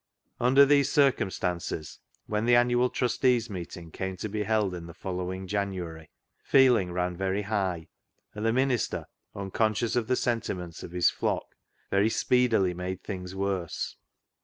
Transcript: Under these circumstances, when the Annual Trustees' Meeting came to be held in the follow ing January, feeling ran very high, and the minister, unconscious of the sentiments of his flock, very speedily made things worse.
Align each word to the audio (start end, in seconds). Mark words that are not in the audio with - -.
Under 0.39 0.65
these 0.65 0.91
circumstances, 0.91 1.99
when 2.25 2.45
the 2.47 2.55
Annual 2.55 2.89
Trustees' 2.89 3.51
Meeting 3.51 3.91
came 3.91 4.17
to 4.17 4.27
be 4.29 4.41
held 4.41 4.73
in 4.73 4.87
the 4.87 4.95
follow 4.95 5.31
ing 5.31 5.45
January, 5.45 6.09
feeling 6.41 6.91
ran 6.91 7.15
very 7.15 7.43
high, 7.43 7.87
and 8.33 8.43
the 8.43 8.51
minister, 8.51 9.05
unconscious 9.35 9.95
of 9.95 10.07
the 10.07 10.15
sentiments 10.15 10.81
of 10.81 10.89
his 10.91 11.11
flock, 11.11 11.55
very 11.91 12.09
speedily 12.09 12.73
made 12.73 13.03
things 13.03 13.35
worse. 13.35 13.95